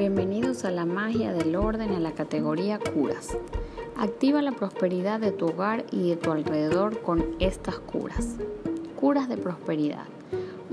[0.00, 3.36] Bienvenidos a la magia del orden en la categoría curas.
[3.98, 8.36] Activa la prosperidad de tu hogar y de tu alrededor con estas curas.
[8.98, 10.06] Curas de prosperidad.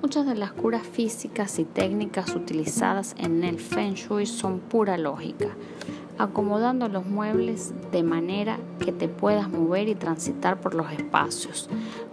[0.02, 5.49] Muchas de las curas físicas y técnicas utilizadas en el Feng Shui son pura lógica,
[6.17, 11.70] acomodando los muebles de manera que te puedas mover y transitar por los espacios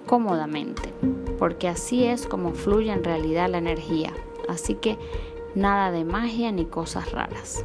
[0.07, 0.93] cómodamente,
[1.39, 4.13] porque así es como fluye en realidad la energía.
[4.49, 4.99] Así que
[5.55, 7.65] nada de magia ni cosas raras.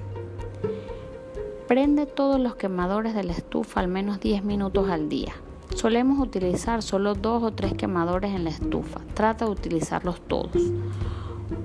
[1.67, 5.33] Prende todos los quemadores de la estufa al menos 10 minutos al día.
[5.75, 9.01] Solemos utilizar solo dos o tres quemadores en la estufa.
[9.13, 10.71] Trata de utilizarlos todos.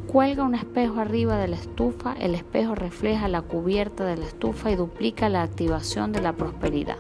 [0.07, 2.15] Cuelga un espejo arriba de la estufa.
[2.21, 6.99] El espejo refleja la cubierta de la estufa y duplica la activación de la prosperidad.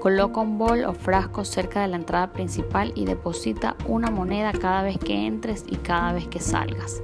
[0.00, 4.82] Coloca un bol o frasco cerca de la entrada principal y deposita una moneda cada
[4.82, 7.02] vez que entres y cada vez que salgas.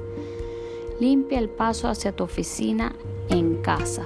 [1.01, 2.95] Limpia el paso hacia tu oficina
[3.31, 4.05] en casa.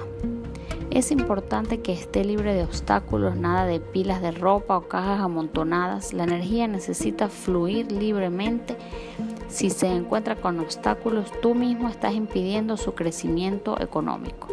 [0.91, 6.13] Es importante que esté libre de obstáculos, nada de pilas de ropa o cajas amontonadas.
[6.13, 8.77] La energía necesita fluir libremente.
[9.49, 14.47] Si se encuentra con obstáculos, tú mismo estás impidiendo su crecimiento económico.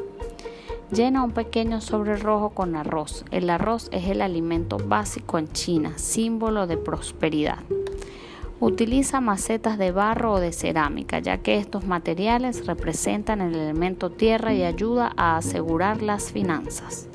[0.90, 3.24] Llena un pequeño sobre rojo con arroz.
[3.30, 7.60] El arroz es el alimento básico en China, símbolo de prosperidad.
[8.62, 14.54] Utiliza macetas de barro o de cerámica, ya que estos materiales representan el elemento tierra
[14.54, 17.08] y ayuda a asegurar las finanzas.